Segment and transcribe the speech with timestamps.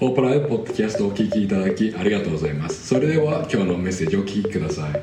[0.00, 5.00] ホープライブポッドキャストをお聞きいただきありがとうございますそれでは今日のメッセージをお聞きください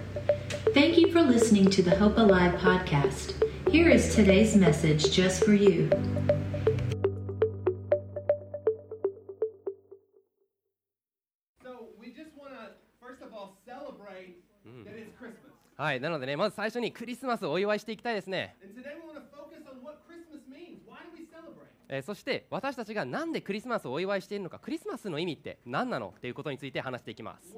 [0.74, 3.34] Thank you for listening to the Hope Alive podcast.
[3.70, 5.90] Here is today's message just for you.
[11.62, 12.72] So we just want to,
[13.02, 14.44] first of all, celebrate
[14.86, 15.52] that it's Christmas.
[15.78, 18.56] はい、なのでね、まず最初にクリスマスをお祝いしていきたいですね。
[18.64, 20.80] And today we want to focus on what Christmas means.
[20.88, 21.68] Why do we celebrate?
[21.94, 27.54] えーそして私たちがなんでクリスマスをお祝いしているのか、クリスマスの意味って何なのということについて話していきます。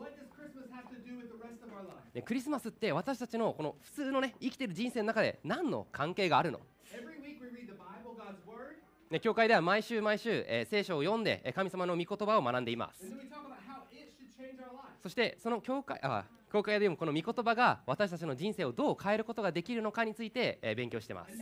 [2.15, 6.59] ねクリスマスって私たちのこの普通のね生きてる人生の中で何の関係があるの？
[9.21, 13.05] 教会では毎週毎週、えー聖書を読んでえー神様の御言葉を学んでいます。
[15.03, 21.35] そしてその教会あ教会でもこの御言葉が私たちの人生をどう変えることができるのかについて勉強してます。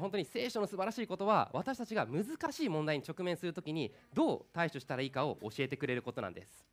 [0.00, 6.66] 本当に聖書の素晴らしいことは私たちが難しい問題に直面するときにどう対処したらいいかを教えてくれることなんです。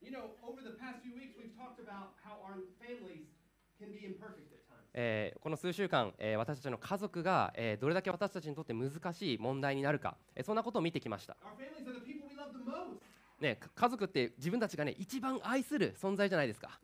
[4.95, 11.37] え、この数週間、え、私たちの家族が、え、どれだけ私たちにとって難しい問題になるか、え、そんなことを見てきました。
[13.39, 16.79] ね、家族って自分たちが、ね、一番愛する存在じゃないですか。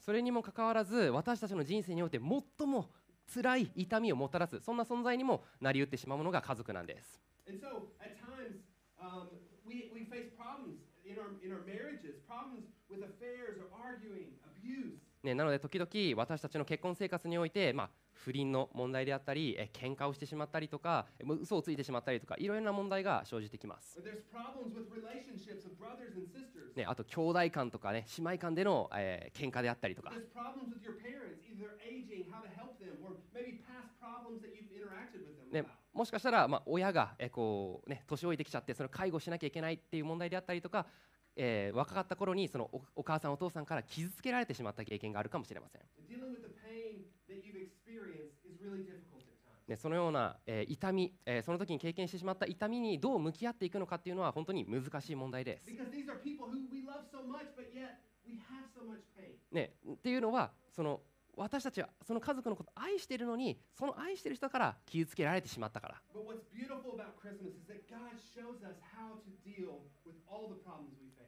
[0.00, 2.90] それにもかかわらず、私たちの人生において最も
[3.32, 7.20] 辛い痛みをもたらす、そんな存在にもなりうってしまうものが家族なんです。
[15.24, 23.98] ね、なので時々私たちの結婚生活において、まあ、不倫の問題であったりえ喧嘩をしてしまったりとかう嘘をついてしまったりとかいろいろな問題が生じてきます、
[26.76, 30.12] ね、あと兄弟間とか、ね、姉妹間での、えー、喧嘩であったりとか。
[35.50, 35.64] ね
[35.94, 40.86] もしかしたら、まあ、親が年、えーね、老いてきちゃってそれ介護しなきゃいけないっていう問題であったりとか
[41.36, 45.82] えー若かった頃にそのおお母さんお父さんから傷つけられてしまった経験があるかもしれません.
[49.66, 55.70] ね、そのような、えー痛み、えーその時に経験してしまった痛みにどう向き合っていくのかっていうのは本当に難しい問題です.
[59.50, 61.00] ね、っていうのはその
[61.36, 66.00] 私たちはその家族のことを愛しているのにその愛している人から傷つけられてしまったから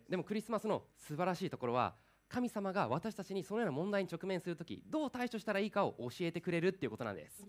[0.09, 1.95] でもクリスマスの素晴らしいところは
[2.29, 7.45] 神様が私たちにそのような問題に直面するときどう対処したらいいかを教えてくれるということなんです。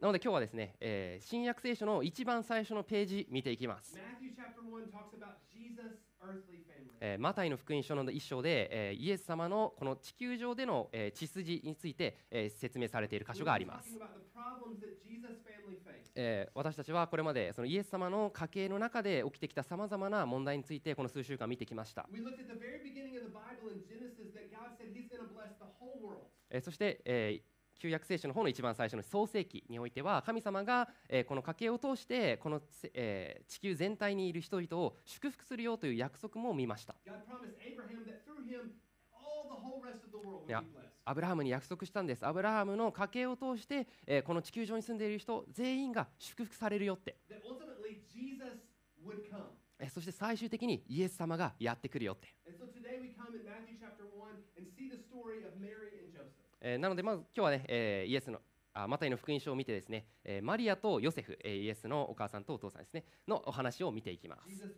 [0.00, 3.96] なので今日はですね、新約聖書の一番最初のページ見ていきます。
[7.18, 12.16] マタイの福音書の一章で、イエス様のこの地球上での、血筋について、
[12.50, 13.98] 説明されている箇所があります。
[16.14, 22.08] え、私たちはこれまでそのイエス様の家系の中で起きてきたさまざまな問題についてこの数週間見てきました。
[26.50, 27.42] え、そして、え、
[27.78, 32.62] 旧約聖書の方の一番最初の創世記においては神様が、え、この家系を通してこの、
[32.94, 36.96] え、地球全体にいる人々を祝福するよという約束も見ました。
[41.08, 42.26] アブラハムに約束したんです。
[42.26, 47.16] アブラハムの家系を通して、え、この地球上に住んでいる人全員が祝福されるよって。
[49.88, 52.28] そして最終的にイエス様がやってくるよって。
[56.60, 58.40] え、なので、まず今日はね、え、イエスの
[58.74, 64.68] あマタイの福音書を見てですね、え、マリアとヨセフ、え、イエスのお母さんとお父さんですね、のお話を見ていきます。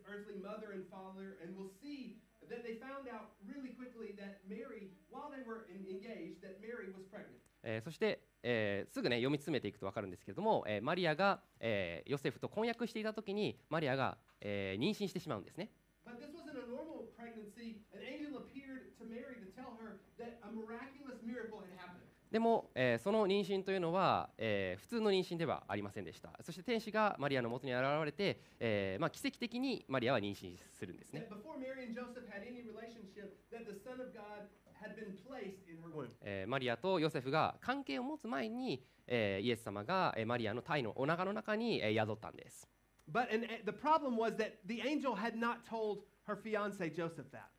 [2.51, 6.91] That they found out really quickly that Mary, while they were en- engaged, that Mary
[6.93, 7.39] was pregnant.
[7.63, 15.71] えーそして、えーすぐね読み進めていくと分かるんですけれども、えーマリアが、えーヨセフと婚約していた時にマリアが、えー妊娠してしまうんですね。
[16.05, 17.77] But this wasn't a normal pregnancy.
[17.93, 21.80] An angel appeared to Mary to tell her that a miraculous miracle had.
[22.31, 22.71] でも、
[23.03, 26.31] その妊娠というのは、普通の妊娠ではありませんでした。
[26.43, 31.27] そして天使がマリアの元に現れて、奇跡的にマリアは妊娠するんですね。
[36.23, 42.69] えー、マリアとヨセフが関係を持つ前に、イエス様が、マリアの胎のお腹の中に、宿ったんです。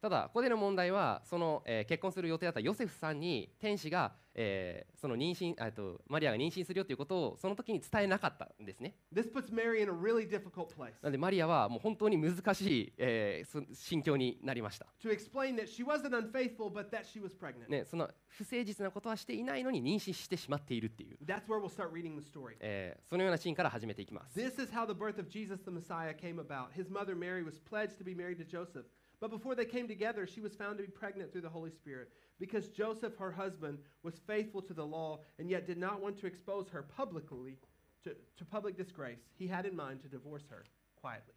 [0.01, 10.91] ただここでの問題はその、えー結婚する予定だったヨセフさんに天使が、えーその妊娠あとマリアが妊娠するよということをその時に伝えなかったんですね This puts Mary in a really difficult place.
[11.01, 17.67] なのでマリアはもう本当に難しい、えーそ心境になりました、To explain that she wasn't unfaithful, but that she was pregnant.
[17.69, 22.55] ね、その不誠実なことはしていないのに妊娠してしまっているっていう、That's where we'll start reading the story.
[22.59, 26.67] えーそのようなシーンから始めていきます This is how the birth of Jesus the Messiah came about.
[26.73, 28.60] His mother Mary was pledged to be married to Joseph.
[28.61, 28.85] Joseph.
[29.19, 32.09] But before they came together, she was found to be pregnant through the Holy Spirit.
[32.39, 36.27] Because Joseph, her husband, was faithful to the law and yet did not want to
[36.27, 37.57] expose her publicly
[38.03, 40.63] to, to public disgrace, he had in mind to divorce her
[40.95, 41.35] quietly.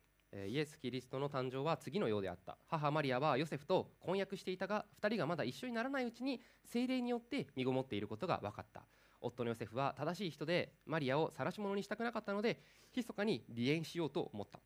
[0.49, 8.83] イエス・キリストの誕生は次のようであった母マリアはヨセフと婚約していたが2人がまだ一緒にならないうちに精霊によって身ごもっていることが分かった
[9.21, 12.59] 夫のヨセフは正しい人でマリアを晒し者にしたくなかったので
[12.97, 14.59] 密かに離縁しようと思った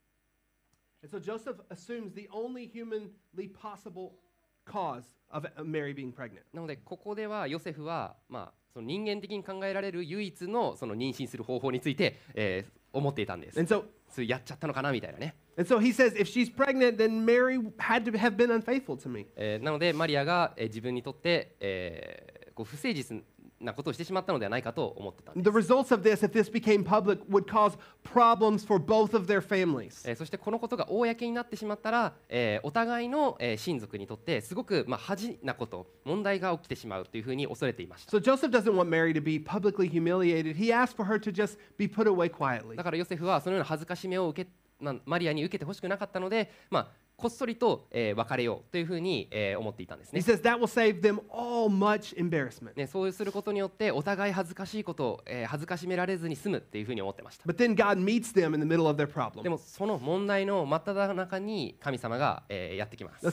[1.02, 4.12] And so Joseph assumes the only humanly possible
[4.64, 6.42] cause of uh, Mary being pregnant.
[6.52, 13.60] なのでここではヨセフは、まあ、その人間的に考えられる唯一のその妊娠する方法について、えー思っていたんです。
[13.60, 15.34] And so それやっちゃったのかなみたいなね。
[15.58, 19.26] and so he says if she's pregnant then Mary had to have been unfaithful to me.
[19.36, 23.22] えーなのでマリアが、えー自分にとって、えーこう不誠実
[23.60, 29.40] なことをしてしまったのではないかと思ってたんです The results of this, if this became public, would cause problems for both of their
[29.40, 30.08] families.
[30.08, 40.56] えーそしてこのことが公になってしまったら、えーお互いの、えー親族にとってすごく、まあ、恥なこと問題が起きてしまうというふうに恐れていました So Joseph doesn't want Mary to be publicly humiliated.
[40.56, 42.76] He asks for her to just be put away quietly.
[42.76, 44.50] だからヨセフはそのような恥ずかしめを受け、
[44.80, 50.20] まあ、マリアに受けてほしくなかったので、まあ、こっそりと、え、別れようというふうに、え、思っていたんですね。
[52.76, 57.42] ねそうすることによってお互い恥ずかしいことを、え、恥ずかしめられずに済むというふうに思ってました。
[59.42, 63.26] でもその問題の真っ只中に神様が、え、やってきます。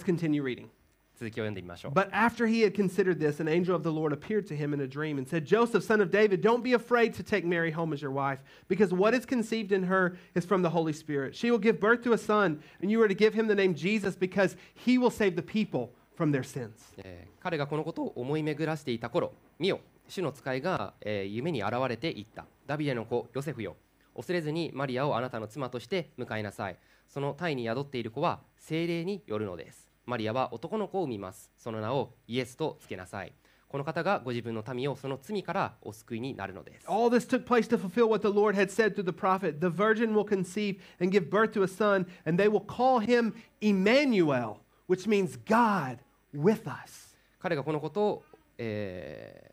[1.17, 4.73] 続きを読んでみましょう But after he had considered this, an angel of the Lord appeared to him
[4.73, 7.71] in a dream and said, Joseph, son of David, don't be afraid to take Mary
[7.71, 11.35] home as your wife, because what is conceived in her is from the Holy Spirit.
[11.35, 13.73] She will give birth to a son, and you are to give him the name
[13.75, 16.93] Jesus, because he will save the people from their sins.
[16.97, 23.75] えー彼がこのことを思い巡らしていた頃見よ主の使いが、えー夢に現れて言ったダビデの子ヨセフよ
[24.15, 26.77] 恐れずにマリアをあなたの妻として迎えなさい
[27.07, 33.33] その胎に宿っている子は精霊によるのですマリアは男の子を産みますその名をイエスとつけなさい
[33.67, 39.69] この方がご自分の民をその罪からお救いになるのです All this took place to fulfill what the Lord had said through the prophet The
[39.69, 44.59] virgin will conceive and give birth to a son, and they will call him Emmanuel,
[44.87, 45.97] which means God
[46.33, 47.15] with us.
[47.39, 48.23] 彼がこのことを、
[48.57, 49.45] えー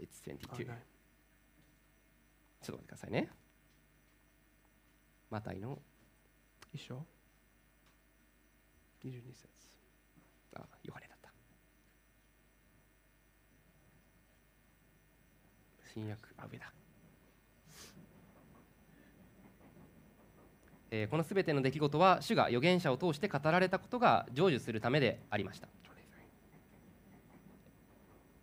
[0.00, 0.66] It's 22 Okay.
[2.62, 3.28] ちょっと待ってくださいね。
[5.30, 5.78] マタイの
[6.72, 6.98] You sure?
[9.08, 9.48] 22節。
[10.56, 11.30] あヨハネだった。
[15.92, 16.72] 新約あ上だ。
[20.90, 25.68] えーこのすべての出来事は主が預言者を通して語られたことが成就するためでありました。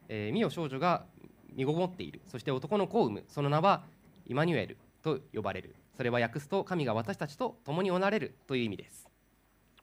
[0.07, 1.05] えー、見よ少女が
[1.55, 3.83] 身ごもっているそして男の子を産むその名は
[4.27, 9.04] イマニュエルと呼ばれるそれは訳すと神が私たちと共におなれるという意味です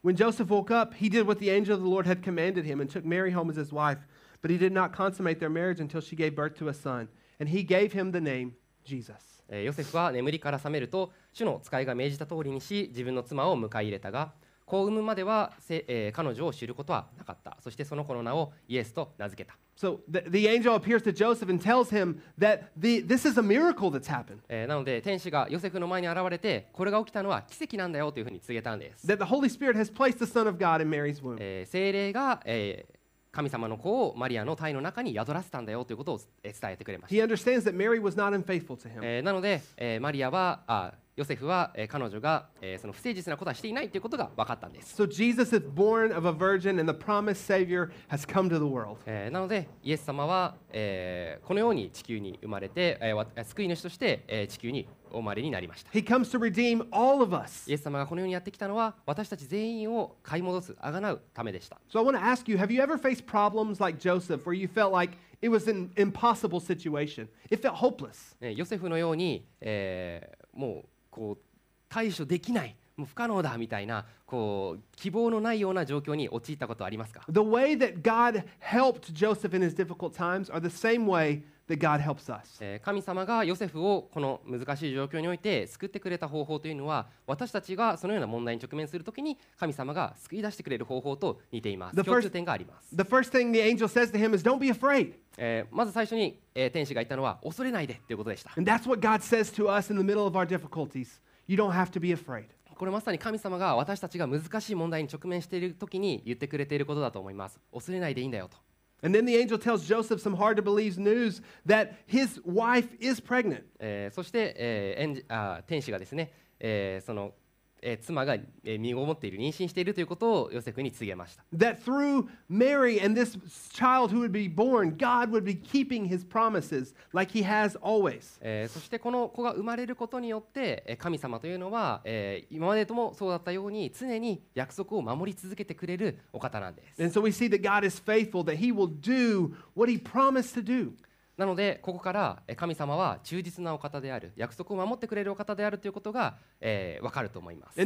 [0.01, 2.79] When Joseph woke up, he did what the angel of the Lord had commanded him
[2.79, 3.99] and took Mary home as his wife.
[4.41, 7.09] But he did not consummate their marriage until she gave birth to a son,
[7.39, 8.53] and he gave him the name
[8.85, 9.37] Jesus.
[9.49, 14.33] えーヨセフは眠りから覚めると主の使いが命じた通りにし自分の妻を迎え入れたが
[14.72, 23.42] 子を産むまではせ、えー彼女を知ることはなかったそしてその子の名をイエスと名付けた、So the, the angel appears to Joseph and tells him that the, this is a
[23.42, 31.20] miracle that's happened, えーなので天使がヨセフの前に現れてこれが起きたのは奇跡なんだよというふうに告げたんです、that the Holy Spirit has placed the Son of God in Mary's
[31.22, 31.36] womb.
[31.38, 33.02] えー精霊が、えー
[33.34, 39.00] 神様の子をマリアの体の中に宿らせたんだよということをえー伝えてくれました He understands that Mary was not unfaithful to him.
[39.02, 48.64] えーなので、えーマリアはあヨセフは、えー彼女が、えーその不誠実なことはしていないということが分かったんです、So Jesus is born of a virgin, and the promised Savior has come to the
[48.64, 48.96] world.
[49.04, 57.70] えーなのでイエス様は、えーこのように地球に生まれて、えーわ救い主として、えー地球にお生まれになりました He comes to redeem all of us.
[57.70, 64.54] イエス様がこのようにやってきたのは私たち全員を買い戻すあがなうためでした So I want to ask you have you ever faced problems like Joseph where
[64.54, 67.28] you felt like it was an impossible situation?
[67.50, 68.34] It felt hopeless.
[68.40, 71.42] ねヨセフのように、えーもうこう
[71.88, 81.78] 対処できないもう不可能だみたいなこう希望のないような状況に陥ったことはありますか The way that God helped Joseph in his difficult times are the same way that
[81.78, 82.58] God helps us.
[82.60, 95.14] えー神様がヨセフをこの難しい状況において救ってくれた方法というのは私たちがそのような問題に直面するときに神様が救い出してくれる方法と似ています共通点があります、The first thing the angel says to him is, Don't be afraid.
[95.38, 101.20] えーまず最初に、えー天使が言ったのは恐れないでということでした And that's what God says to us in the middle of our difficulties.
[101.46, 102.46] You don't have to be afraid.
[102.74, 108.56] これまさに神様が私たちが難しい問題に直面しているときに言ってくれていることだと思います恐れないでいいんだよと
[109.03, 113.21] And then the angel tells Joseph some hard to believe news that his wife is
[113.21, 113.63] pregnant.
[113.79, 117.33] えーそして、えーエンジあー天使がですね、えーその、
[117.82, 123.36] えー妻が、えー身ごもっている妊娠しているということをヨセフに告げました That through Mary and this
[123.72, 128.38] child who would be born, God would be keeping his promises like he has always.
[128.40, 139.98] えーそしてこの子が生まれることによってえー神様というのは、えー今までともそうだったように常に約束を守り続けてくれるお方なんです And so we see that God is faithful, that he will do what he
[139.98, 140.92] promised to do.
[141.36, 147.80] なのでここから神様は忠実なお方である約束を守ってくれるお方であるということがわ、えー、かると思います。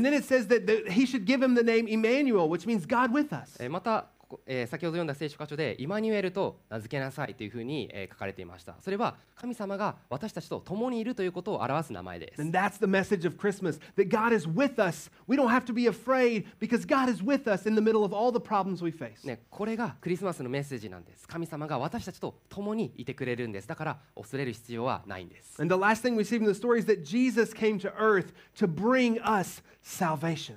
[3.68, 15.10] またここえー先ほど読んだ聖書箇所でイマニュエルと名付けなさいというふうに、えー書かれていましたそれは神様が私たちと共にいるということを表す名前です And that's the message of Christmas that God is with us.
[15.26, 18.14] We don't have to be afraid because God is with us in the middle of
[18.14, 19.26] all the problems we face.
[19.26, 27.92] ね、これがクリスマスのメッセージなんです神様が私たちと共にいてくれるんですだから恐れる必要はないんです And the last thing we see from the story is that Jesus came to
[27.98, 30.56] earth to bring us salvation.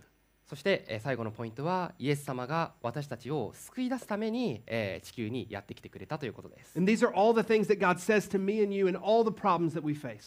[0.49, 4.63] そして最後のポイントはイエス様が私たちを救い出すために
[5.03, 6.73] 地球にやってきてくれたということです。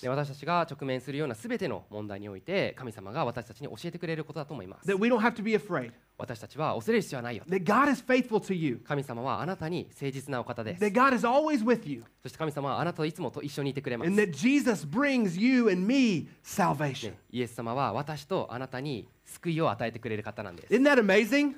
[0.09, 4.88] 私たちが直面するような全ての問題において神様が私たちに教えてくれることだと思います。
[6.19, 7.43] 私たちは恐れる必要はないよ。
[8.85, 10.81] 神様はあなたに誠実なお方です。
[10.81, 10.87] そ
[12.29, 14.11] して神様はあなたといつもと一緒にいてくれます。
[17.33, 21.54] イエス様は私とあなたに救いを与えてくれる方なんです Isn't that amazing?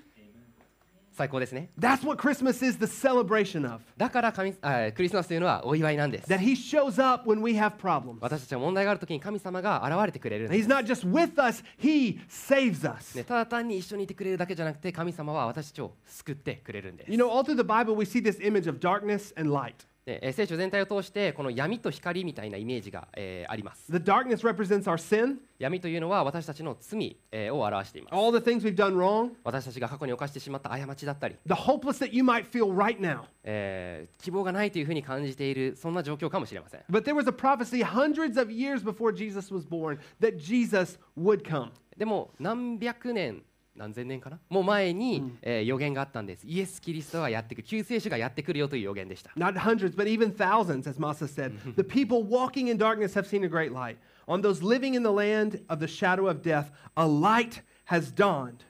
[1.17, 3.81] 最高ですね That's what Christmas is the celebration of.
[3.97, 8.17] だから神あクリスマスというのはお祝いなんです That He shows up when we have problems.
[8.21, 13.17] 私たちは問題があるときに神様が現れてくれるんで He's す、not just with us, He saves us.
[13.17, 19.87] ね、ただ単に一緒にいてくれるだけじゃなくて神様は私たちを救ってくれるんです You know, all through the Bible, we see this image of darkness and light.
[20.07, 32.05] でえー聖書全体を通してこの闇と光みたいなイメージが、えーあります The darkness represents our sin, 闇というのは私たちの罪、えーを表しています all the things we've done wrong, 私たちが過去に犯してしまった過ちだったり、the hopeless
[32.05, 33.23] that you might feel right now.
[33.45, 40.99] えー希望がないというふうに感じているそんな状況かもしれません But there was a prophecy hundreds of years before Jesus was born that Jesus
[41.19, 41.71] would come.
[41.97, 43.43] でも何百年
[43.77, 51.53] 何千年かなもう前に、えー予言があったんですイエス・キリストがやってくる救世主がやってくるよという予言でした Not hundreds, but even thousands, as Masa said.
[51.77, 53.97] the people walking in darkness have seen a great light.
[54.29, 58.65] On those living in the land of the shadow of death, a light has dawned.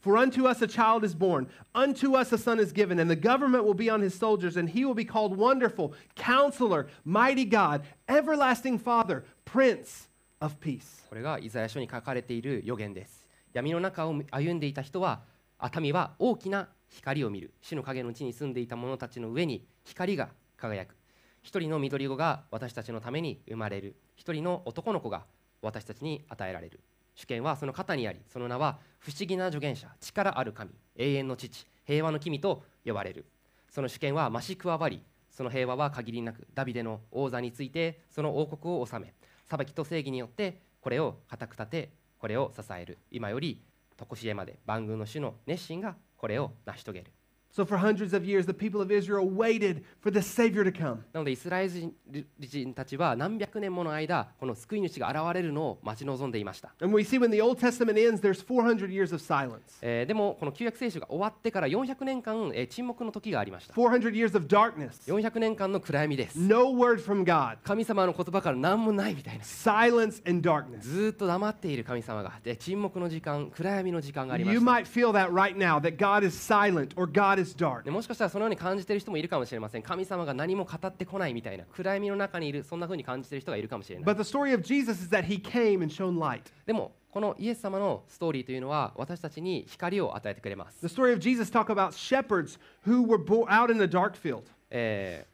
[0.00, 3.16] For unto us a child is born, unto us a son is given, and the
[3.16, 7.82] government will be on his soldiers, and he will be called Wonderful, Counselor, Mighty God,
[8.08, 10.08] Everlasting Father, Prince
[10.40, 11.02] of Peace.
[11.08, 15.22] これがイザヤ書に書かれている予言です闇の中を歩んでいた人は
[15.58, 17.52] 熱海は大きな光を見る。
[17.60, 20.96] 死の影の地に住んでいた者たちの上に光が輝く。
[21.42, 23.96] 一人の緑子が私たちのために生まれる。
[24.16, 25.24] 一人の男の子が
[25.62, 26.80] 私たちに与えられる。
[27.14, 29.88] 主権はその肩にありその名は不思議な助言者。
[30.00, 30.70] 力ある神。
[30.96, 31.66] 永遠の父。
[31.84, 33.26] 平和の君と呼ばれる。
[33.68, 36.46] その主権は増し加わりその平和は限りなく。
[36.54, 39.12] ダビデの王座についてその王国を治め
[39.48, 42.98] 裁きと正義によってこれを固く立てこれを支える。
[43.10, 43.62] 今より
[43.96, 47.12] 常しえまで万軍の主の熱心がこれを成し遂げる。
[47.52, 50.98] So, for hundreds of years, the people of Israel waited for the Savior to come.
[51.12, 64.36] なのでイスラエル人たちは何百年もの間この救い主が現れるのを待ち望んでいました、And we see when the Old Testament ends, there's 400 years of silence, えーでもこの旧約聖書が終わってから400年間、えー沈黙の時がありました400 years
[64.36, 70.82] of darkness, 400年間の暗闇です no word from God, 神様の言葉から何もないみたいな silence and darkness.
[70.82, 77.56] ずーっと黙っている神様がで沈黙の時間暗闇の時間がありま You した might feel that right now, that God is silent or God is
[77.56, 77.82] dark.
[77.84, 86.42] でもしかしたらそのように感じている人もいるかもしれません神様が何も語ってこないみたいな暗闇の中にいるそんな風に感じている人がいるかもしれない But the story of Jesus is that he came and shone light.
[86.66, 94.12] でもこのイエス様のストーリーというのは私たちに光を与えてくれます The story of Jesus talk about shepherds who were bo- out in a dark
[94.14, 94.42] field.
[94.70, 95.30] えー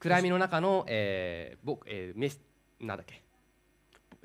[0.00, 2.38] 暗闇の中の、えーぼえーメス
[2.78, 3.22] なんだっけ？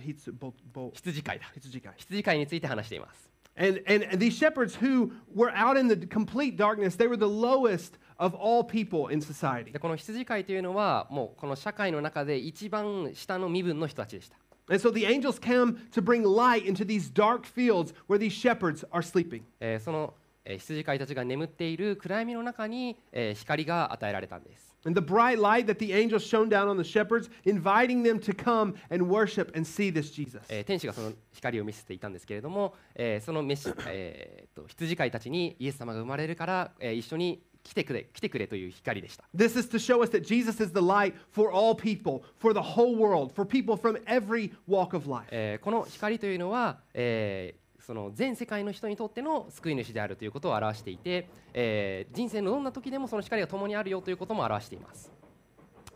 [0.04, 7.17] 羊飼いだ.羊飼いについて話しています And, and, and these shepherds who were out in the complete darkness, they were
[7.17, 9.73] the lowest of all people in society.
[9.73, 14.37] でこの羊飼いというのはもうこの社会の中で一番下の身分の人たちでした
[14.67, 18.85] And so the angels come to bring light into these dark fields where these shepherds
[18.91, 19.43] are sleeping.
[19.61, 20.15] えーその、
[20.46, 28.18] えー羊飼いたちが眠っている暗闇の中に、えー光が与えられたんです And the bright light that the angels shone down on the shepherds, inviting them
[28.20, 30.42] to come and worship and see this Jesus.
[30.50, 42.54] えー天使がその光を見せていたんですけれども、えーそのメシ、えーと羊飼いたちにイエス様が生まれるから、えー一緒に来てくれ来てくれという光でした This is to show us that Jesus is the light for all people, for
[42.54, 45.28] the whole world, for people from every walk of life.
[45.30, 47.59] えーこの光というのは、えー
[47.90, 55.12] その全世界の人にとっての救い主であるということを表していて、えー、人生のどんな時でもその光が共にあるよということも表しています。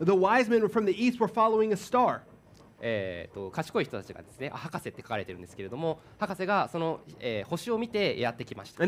[0.00, 2.22] The wise men from the east were following a star.
[2.80, 8.82] えと賢い人たちがですね、博士って書かれてるんですけれども、博士がその、えー、星を見てやってきました。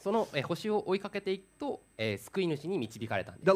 [0.00, 3.46] その、えー、星を追いかけていくと、えー、救い主に導かれたんです。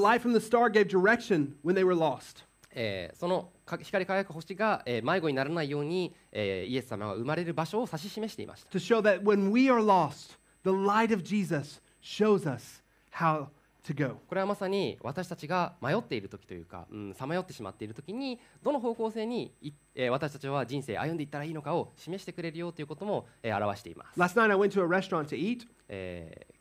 [2.75, 8.71] えーそのか光り輝く星が、えー迷子にならないように、えーイエス様が生まれる場所を指し示していました。
[8.71, 13.47] To show that when we are lost, the light of Jesus shows us how
[13.85, 14.17] to go.
[14.29, 26.55] これはまさに私たちが迷っている時というかさまよってしまっている時にどの方向性にい、えー私たちは人生歩んでいったらいいのかを示してくれるよということも、えー表しています、Last night I went to a restaurant to eat, えー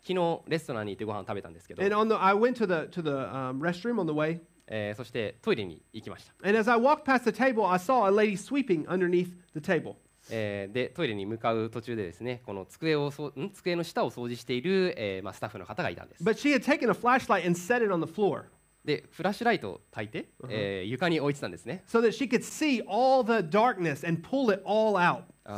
[0.00, 6.32] 昨日レストランに行ってご飯を食べたんですけど、and on the I went to the to the um, restroom on the way, え、そしてトイレに行きました。
[10.30, 13.10] で、トイレに向かう途中でですね、この机,を
[13.54, 16.22] 机の下を掃除している、えまあ、スタッフの方がいたんです。
[18.84, 21.82] で、フラッシュライトを焚いて、え、床に置いてたんですね。
[21.88, 22.00] So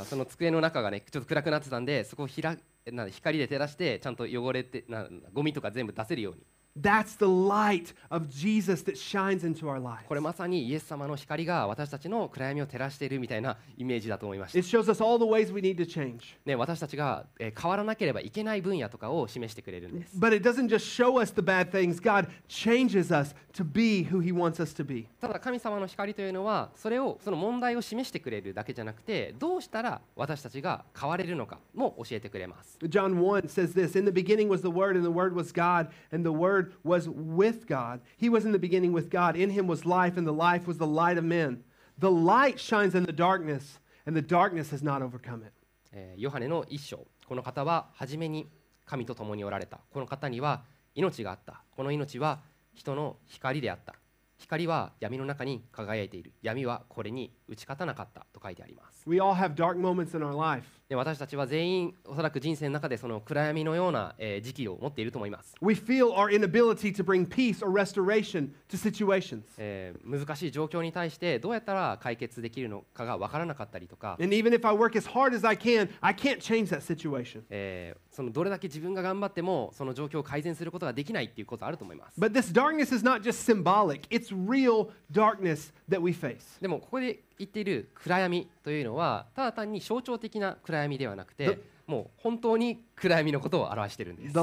[0.04, 6.40] その机の中がね、ちょっと暗くなってたんで、そこを開な光で照らして、ちゃんと汚れて、なゴミとか全部出せるように。
[6.79, 10.05] That's the light of Jesus that shines into our lives.
[10.09, 16.35] これまさにイエス様の光が私たちの暗闇を照らしているみたいなイメージだと思いました It shows us all the ways we need to change.
[16.45, 24.03] ね、私たちが、えー変わらなければいけない分野とかを示してくれるんです But it doesn't just show us the bad things, God changes us to be
[24.03, 25.07] who He wants us to be.
[25.21, 35.53] ただ神様の光というのはそれをその問題を示してくれるだけじゃなくてどうしたら私たちが変われるのかも教えてくれます John 1 says this In the beginning was the Word, and the Word was
[35.53, 38.01] God, and the Word was with God.
[38.17, 39.35] He was in the beginning with God.
[39.35, 41.63] In Him was life, and the life was the light of men.
[41.99, 45.51] The light shines in the darkness, and the darkness has not overcome it.
[45.91, 48.47] えーヨハネの一章この方は初めに
[48.85, 52.39] 神と共におられたこの方には命があったこの命は
[52.73, 53.95] 人の光であった
[54.37, 60.65] 光は闇の中に輝いている闇はこれに打ち勝たなかったと書いてあります We all have dark moments in our life.
[60.90, 69.42] で私たちは全員おそらく人生の中でその暗闇のような、えー時期を持っていると思います、We feel our inability to bring peace or restoration to situations.
[69.56, 77.42] えー難しい状況に対してどうやったら解決できるのかが分からなかったりとか、And even if I work as hard as I can, I can't change that situation.
[77.50, 86.60] えーそのどれだけ自分が頑張ってもその状況を改善することができないっていうことあると思います But this darkness is not just symbolic, it's real darkness that we face.
[86.60, 94.34] でもここで言ってる暗闇というのはただ単に象徴的な暗闇ではなくて、もう本当に暗闇のことを表しているんです。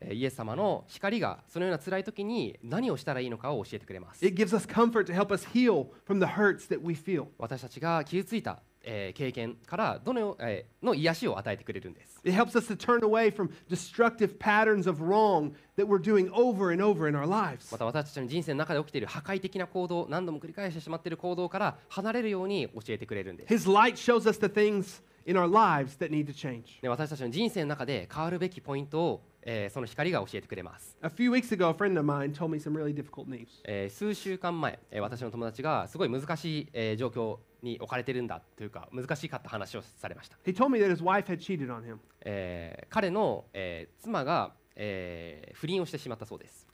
[0.00, 4.24] えイエス様の光がそのような辛い時に何をしたらいいのかを教えてくれます。
[7.38, 16.72] 私たちが傷ついた、えー経験からどのよ、えーの癒しを与えてくれるんです It helps us to turn away from destructive patterns of wrong that we're doing over
[16.72, 17.70] and over in our lives.
[17.70, 26.80] また私たちの人生の中で起きている破壊的な行動何度も繰り返してしまっている行動から離れるように教えてくれるんです His light shows us the things in our lives that need to change.
[26.82, 30.96] で私たちの人生の中で変わるべきポイントを、え、その光が教えてくれます。
[33.64, 40.36] え、数週間前、え、私の友達がすごい難しい、え、状況に置かれてるんだというか、難しかった話をされました。
[42.24, 46.66] え、彼の、え、妻が、え、不倫をしてしまったそうです。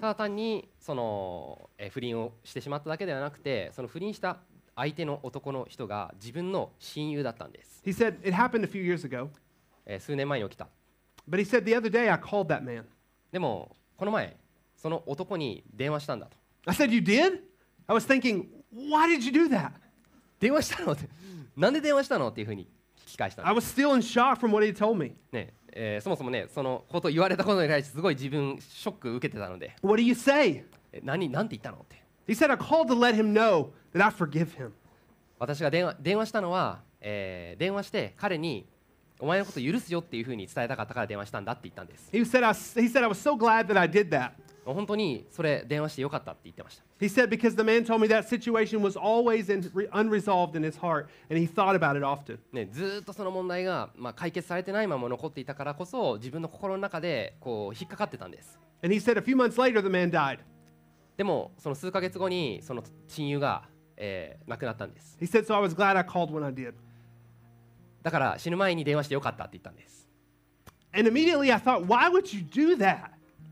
[0.00, 4.38] ただ単にその、え、不倫をしてしまっただけではなくて、その不倫した
[4.76, 9.28] 相手の男の人が自分の親友だったんです、He said, It happened a few years ago,
[9.86, 10.68] えー数年前に起きた
[11.28, 12.84] but he said, The other day I called that man.
[13.32, 14.36] でもこの前
[14.76, 16.36] その男に電話したんだと
[16.66, 17.40] I said, You did?
[17.88, 19.70] I was thinking, Why did you do that?
[20.38, 21.08] 電話したのって
[21.56, 22.64] なんで電話したのっていうふうに
[23.06, 25.14] 聞き返したん I で was still in shock from what he told me.
[25.30, 30.64] す、ねえーそもそもねそのこと言われたことに対してすごい自分ショック受けてたので What do you say?
[30.92, 34.72] え何何て言ったのって He said, I called to let him know that I forgive him.
[35.38, 38.66] 私が電話電話したのは、えー電話して彼に
[39.18, 44.32] お前のこと許すよっていうふうに伝えたかったから電話したんだって言ったんです He said, I, he said, I was so glad that I did that.
[44.64, 50.56] 本当にそれ電話してよかったって言ってました He said, because the man told me that situation was always in, re, unresolved
[50.56, 52.38] in his heart, and he thought about it often.
[52.52, 60.38] ね、ずーっとその問題が、まあ、解決されてないまま残っていたからこそ自分の心の中でこう引っかかってたんです And he said, a few months later, the man died.
[61.16, 63.64] でもその数ヶ月後にその親友が、
[63.96, 66.74] えー亡くなったんです He said, so I was glad I called when I did.
[68.02, 70.08] だから死ぬ前に電話してよかったって言ったんです、
[70.92, 73.10] And immediately I thought, why would you do that?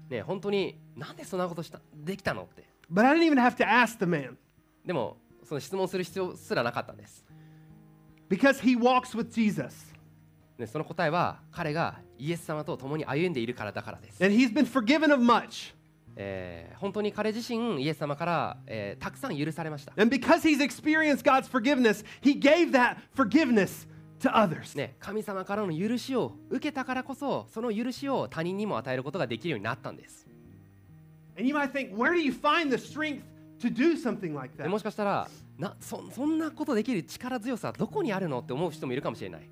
[0.08, 4.36] ね、本当になんでそんなことしたできたのって But I didn't even have to ask the man
[4.84, 7.24] でもその質問する必要すらなかったんです、
[8.28, 9.94] because he walks with Jesus.
[10.58, 15.74] ね、その答えは彼がイエス様と共に歩んでいるからだからです、And he's been forgiven of much.
[16.16, 19.92] えー、本当に彼自身、イエス様から、えー、たくさん許されました。
[25.00, 30.26] 神様からの許しを受けたからこそ、その許しを他人にも与えることができるようになったんです。
[34.68, 39.48] もしかしたらなそ、そんなことできる力強さ、どこにあるのって思う人もいるかもしれない。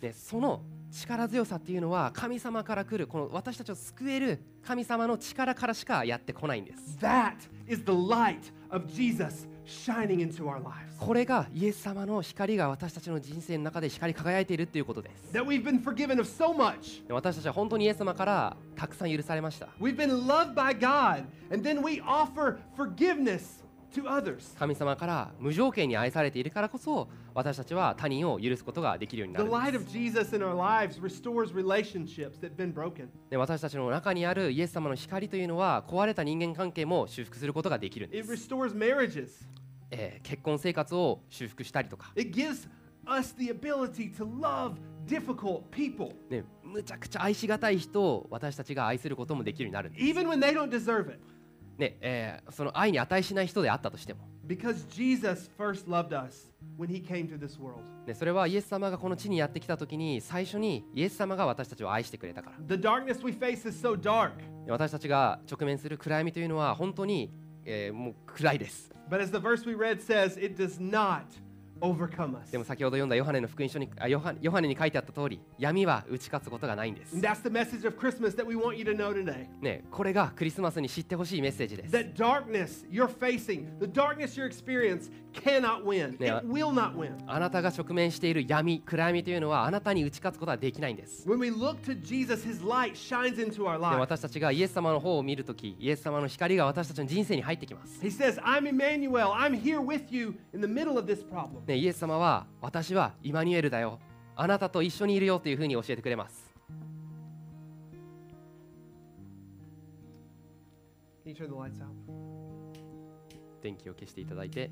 [0.00, 6.98] でその力強さっていうのは神様から来るこの私たちを救える神様の力からしかやってこないんです。
[7.00, 7.34] That
[7.68, 10.98] is the light of Jesus shining into our lives.
[10.98, 15.32] これがイエス様の光が私たちの人生の中で光り輝いているっていうことです。
[15.32, 17.06] That we've been forgiven of so much.
[17.06, 19.68] で私たちは本当にイエス様からたくさん許されました。
[19.80, 23.62] We've been loved by God, and then we offer forgiveness
[23.94, 24.56] to others.
[24.58, 29.46] 神様から無条件に愛されているからこそ私たちは他人を許すことができるようになる。
[33.36, 38.28] 私たちの中にあるイエス様の光というのは壊れた人間関係も修復することができるんです。
[39.90, 42.12] え、結婚生活を修復したりとか。
[42.16, 44.74] Us Yes 様の光」というのは
[46.30, 50.04] ね、むちゃくちゃ愛しがたい人を私たちが愛することもできるようになるんです。
[51.78, 54.28] ねえー、その愛に値しない人であったとしても。
[58.06, 62.56] でそれはイエス様がこの地にやってきた時に最初にイエス様が私たちを愛してくれたから。
[64.68, 67.32] 私たちが直面する暗闇というのは本当に、
[67.64, 68.90] えー、もう暗いです。
[69.10, 70.80] But as the verse we read says, it does
[72.50, 79.46] でも先ほど読んだヨハネの福音書にあヨハヨハネに書いてあった通り闇は打ち勝つことがないんです、And that's the message of Christmas that we want you to know today.
[79.60, 86.14] ね、これがクリスマスに知ってほしいメッセージです、That darkness you're facing, the darkness you experience, cannot win.
[86.16, 87.12] It will not win.
[87.26, 93.98] あなたが直面している闇暗闇というのはあなたに打ち勝つことはできないんです、When we look to Jesus, his light shines into our で lives.
[93.98, 99.32] 私たちがイエス様の方を見るときイエス様の光が私たちの人生に入ってきます、He says, I'm Emmanuel.
[99.32, 101.62] I'm here with you in the middle of this problem.
[101.70, 104.00] ね、イエス様は私はイマニュエルだよ
[104.34, 106.50] あなたと一緒にいるよというふうに教えてくれます?
[113.62, 114.70] 電気を消していただいて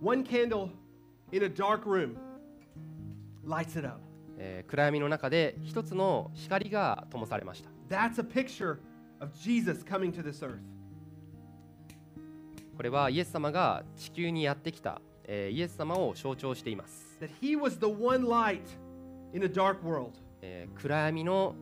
[0.00, 0.68] One candle
[1.32, 2.16] in a dark room
[3.44, 3.98] lights it up.
[4.38, 8.78] えー暗闇の中で一つの光が灯されました That's a picture
[9.20, 10.58] of Jesus coming to this earth.
[12.76, 17.18] これはイエス様が地球にやってきた、えー、イエス様を象徴しています。
[20.74, 21.54] 暗闇の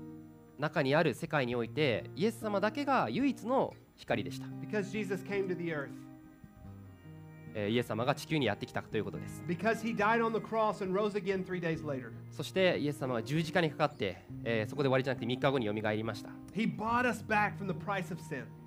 [0.59, 4.47] 中にある世界においてイエス様だけが唯一の光でした、
[7.55, 9.43] えー、イエス様が地球にやってきたということです。
[12.31, 16.31] そしてイエス様は十字架にかかって、えー、そこで終わりじゃなくて3日後によみがえりました。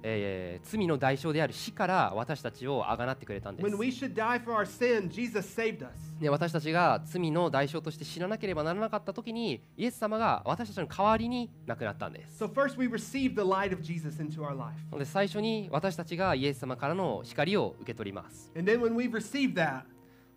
[0.08, 5.88] えー罪の代償である死から私たちをあがなってくれたんです sin.
[6.22, 14.74] で私たちが罪の代償として死ななければならなかった時にイエス様が私たちの代わりに亡くなったんです So first we receive the light of Jesus into our life.
[14.98, 18.52] で最初に私たちがイエス様からの光を受け取ります。
[18.56, 19.82] And then when we've received that,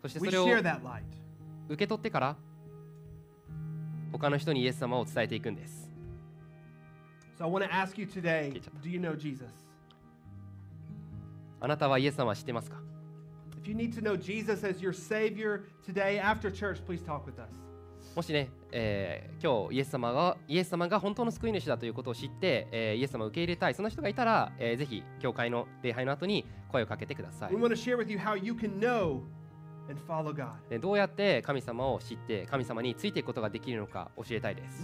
[0.01, 0.45] そしてそれを.
[1.69, 2.35] 受け取ってから
[4.11, 5.88] 他の人にイエス様を伝えていくんです。
[7.39, 9.47] So I want to ask you today, do you know Jesus?
[11.61, 12.77] あなたはイエス様を知ってますか
[13.63, 17.39] If you need to know Jesus as your Savior today after church, please talk with
[17.41, 17.47] us.
[18.13, 27.61] もしね、えー今日イエス様がイエス様が本当の救い主だということを知って、えーイエス様を受け入れたいそんな人がいたら、えーぜひ教会の礼拝の後に声をかけてください We。
[27.61, 29.21] want to share with you how you can know
[30.79, 34.83] どうやって神様を知って神様についていくことができるのか教えたいです。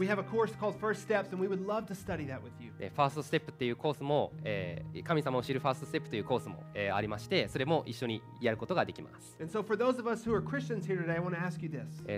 [2.80, 9.36] えファーストステップというコースも、え、神様を知るファーストステップというコースも、え、ありまして、それも一緒にやることができます。
[9.40, 9.64] So、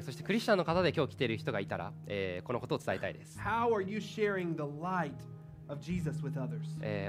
[0.01, 3.39] そしてクリスチャンの方で今日来ている人がいたら、え、このことを伝えたいです。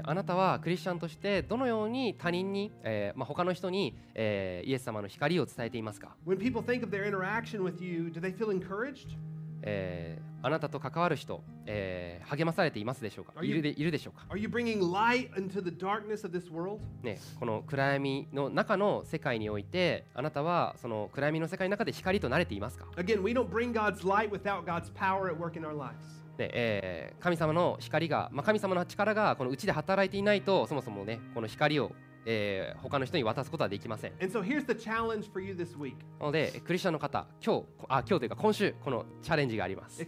[0.05, 9.15] あなたはクリスチャンとしてどのように他人に、えーまあ、他の人に、えーイエス様の光を伝えていますか、When people think of their interaction with you, do they feel encouraged?
[9.61, 14.33] えーあなたと関わる人、えー励まされていますでしょうかいるでいるでしょうか?
[17.03, 26.18] ね、この暗闇の中の世界においてあなたはその暗闇の世界の中で光となれていますか、Again, we don't bring God's light without God's power at work in our lives.
[26.39, 31.91] でえー、神様の光が、まあ、神様の力がこのうちで働いていないとそもそもねこの光を、
[32.25, 34.13] えー、他の人に渡すことはできません。
[34.19, 34.41] So、
[36.17, 40.01] なのでクリスチャンの方今日,あ今日というか今週このチャレンジがあります。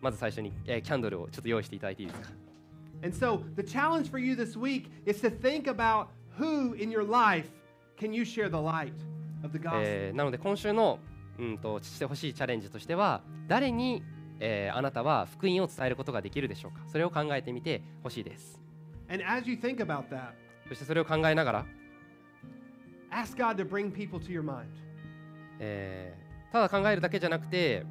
[0.00, 2.30] まず最初に、えー、キャンドルをちょっと用意していただいていいですか
[3.02, 3.44] ？And so
[10.74, 10.98] the.
[11.40, 14.02] うんとしてほしいチャレンジとしては誰に、
[14.38, 16.80] えーあなたは福音を伝えることができるでしょうか？
[16.86, 18.60] それを考えてみてほしいです
[19.08, 20.32] And as you think about that,
[20.68, 21.66] そしてそれを考えながら、
[23.10, 24.66] ask God to bring people to your mind.
[25.58, 27.84] えーただ考えるだけじゃなくて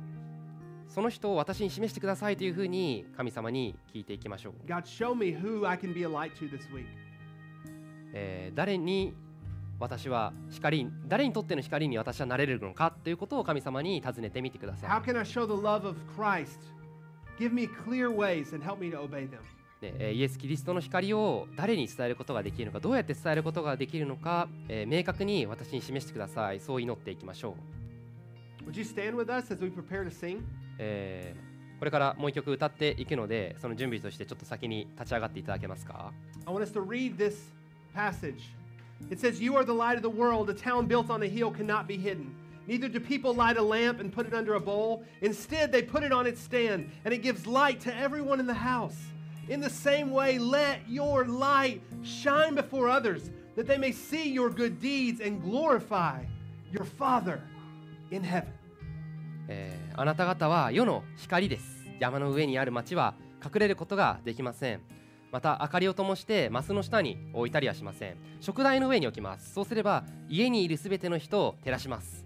[0.89, 6.85] その人を私に示してくださいというふうに神様に聞いていきましょう、God, show me who I can be a light to this week.
[8.13, 9.13] えー誰に
[9.79, 16.59] 私は光誰にとっての光に私はなれるのかということを神様に尋ねてみてください How can I show the love of Christ?
[17.39, 19.39] Give me clear ways and help me to obey them.
[19.81, 27.55] イエス・キリストの光を誰に伝えることができるのかどうやって伝えることができるのか、えー明確に私に示してくださいそう祈っていきましょ
[28.65, 30.41] う、Would you stand with us as we prepare to sing?
[30.79, 36.11] えーこれからもう一曲歌っていくのでその準備としてちょっと先に立ち上がっていただけますか
[36.45, 37.37] ？I want us to read this
[37.95, 38.58] passage.
[39.10, 40.50] It says, You are the light of the world.
[40.50, 42.34] A town built on a hill cannot be hidden.
[42.66, 45.04] Neither do people light a lamp and put it under a bowl.
[45.20, 48.54] Instead, they put it on its stand, and it gives light to everyone in the
[48.54, 48.96] house.
[49.48, 54.48] In the same way, let your light shine before others, that they may see your
[54.48, 56.24] good deeds and glorify
[56.72, 57.40] your Father
[58.10, 58.52] in heaven.
[59.48, 63.14] えーあなた方は世の光です山の上にある町は
[63.44, 64.80] 隠れることができません
[65.31, 68.15] また明かりを灯してマスの下に置いたりはしません。
[68.41, 69.53] 食台の上に置きます。
[69.53, 72.25] そうすれば家にいるすべての人を照らします。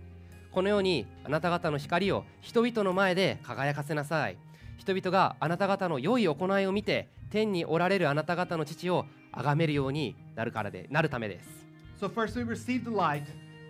[0.52, 4.38] このようにあなた方の光を人々の前で輝かせなさい。
[4.78, 11.66] 人々があなた方の良い行いを見て天におられるあなた方の父を崇めるようになるからでなるためです。
[12.00, 13.24] So, first we receive the light,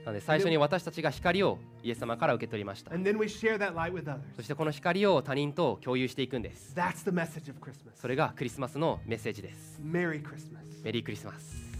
[0.06, 4.20] なので最初に私たちが光をイエス様から受け取りました and then we share that light with others.
[4.36, 7.96] そしてこの光を他人と共有していくんです That's the message of Christmas.
[7.96, 9.80] それがクリスマスのメッセージです。
[9.82, 10.84] Merry Christmas.
[10.84, 11.74] メリークリスマス。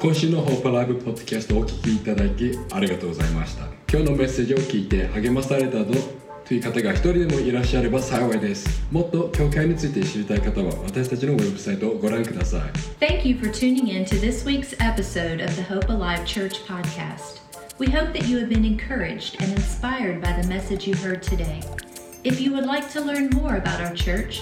[0.00, 12.61] 今週のホープライブポッドキャストをお聞きいただきありがとうございました今日のメッセージを聞いて励まされたぞという方が一人でもいらっしゃれば幸いですもっと教会について知りたい方は私たちのウェブサイトをご覧ください
[12.99, 17.41] Thank you for tuning in to this week's episode of the Hope Alive Church podcast.
[17.77, 21.61] We hope that you have been encouraged and inspired by the message you heard today.
[22.23, 24.41] If you would like to learn more about our church,